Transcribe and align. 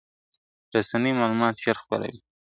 رسنۍ 0.75 1.11
معلومات 1.19 1.55
ژر 1.63 1.75
خپروي. 1.83 2.17